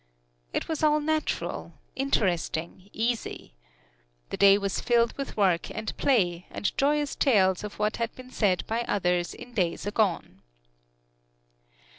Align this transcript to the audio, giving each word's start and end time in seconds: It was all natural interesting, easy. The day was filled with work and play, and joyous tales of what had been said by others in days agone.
It 0.51 0.67
was 0.67 0.81
all 0.81 0.99
natural 0.99 1.73
interesting, 1.95 2.89
easy. 2.91 3.53
The 4.31 4.37
day 4.37 4.57
was 4.57 4.81
filled 4.81 5.15
with 5.15 5.37
work 5.37 5.69
and 5.69 5.95
play, 5.97 6.47
and 6.49 6.75
joyous 6.75 7.13
tales 7.15 7.63
of 7.63 7.77
what 7.77 7.97
had 7.97 8.15
been 8.15 8.31
said 8.31 8.63
by 8.65 8.81
others 8.85 9.35
in 9.35 9.53
days 9.53 9.85
agone. 9.85 10.41